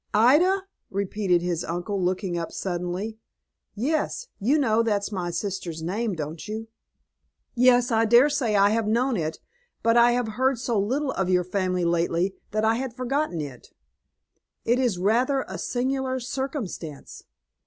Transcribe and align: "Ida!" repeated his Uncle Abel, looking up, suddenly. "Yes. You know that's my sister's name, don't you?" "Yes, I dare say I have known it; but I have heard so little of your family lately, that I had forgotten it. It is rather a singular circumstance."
"Ida!" 0.15 0.63
repeated 0.89 1.43
his 1.43 1.63
Uncle 1.63 1.97
Abel, 1.97 2.05
looking 2.05 2.35
up, 2.35 2.51
suddenly. 2.51 3.19
"Yes. 3.75 4.29
You 4.39 4.57
know 4.57 4.81
that's 4.81 5.11
my 5.11 5.29
sister's 5.29 5.83
name, 5.83 6.15
don't 6.15 6.47
you?" 6.47 6.69
"Yes, 7.53 7.91
I 7.91 8.05
dare 8.05 8.27
say 8.27 8.55
I 8.55 8.71
have 8.71 8.87
known 8.87 9.15
it; 9.15 9.37
but 9.83 9.97
I 9.97 10.13
have 10.13 10.27
heard 10.29 10.57
so 10.57 10.79
little 10.79 11.11
of 11.11 11.29
your 11.29 11.43
family 11.43 11.85
lately, 11.85 12.33
that 12.49 12.65
I 12.65 12.77
had 12.77 12.95
forgotten 12.95 13.41
it. 13.41 13.67
It 14.65 14.79
is 14.79 14.97
rather 14.97 15.45
a 15.47 15.59
singular 15.59 16.19
circumstance." 16.19 17.21